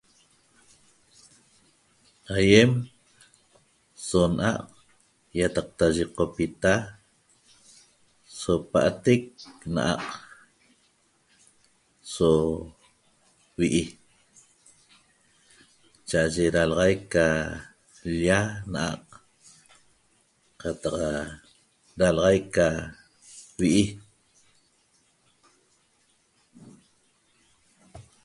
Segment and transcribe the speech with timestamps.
[2.37, 2.71] Aiem
[4.07, 4.59] so naa
[5.37, 6.73] ietaqta ñoqpita
[8.39, 9.23] so patric
[9.75, 9.99] naa'
[12.13, 12.29] so
[13.57, 13.81] vii
[16.09, 17.25] chaaye dalaxaiq ca
[18.09, 18.39] l'lia
[18.73, 19.01] naa'
[20.61, 20.95] cataq
[21.99, 22.67] da laxai ca
[23.59, 23.83] vi'i